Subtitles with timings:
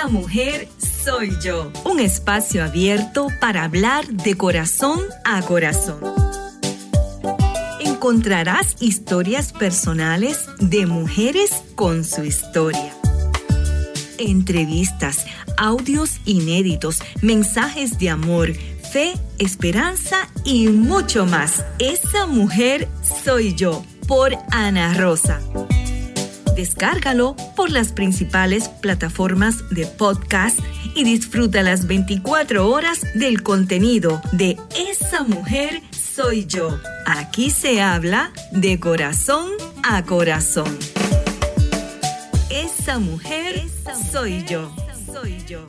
[0.00, 0.66] Esa mujer
[1.04, 1.70] soy yo.
[1.84, 6.00] Un espacio abierto para hablar de corazón a corazón.
[7.80, 12.94] Encontrarás historias personales de mujeres con su historia.
[14.16, 15.26] Entrevistas,
[15.58, 21.62] audios inéditos, mensajes de amor, fe, esperanza y mucho más.
[21.78, 22.88] Esa mujer
[23.22, 25.42] soy yo por Ana Rosa.
[26.60, 30.58] Descárgalo por las principales plataformas de podcast
[30.94, 36.78] y disfruta las 24 horas del contenido de Esa mujer soy yo.
[37.06, 40.78] Aquí se habla de corazón a corazón.
[42.50, 43.64] Esa mujer
[44.12, 44.70] soy yo.
[45.10, 45.66] Soy yo.